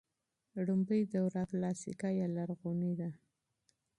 [0.67, 3.09] لومړۍ دوره کلاسیکه یا لرغونې ده.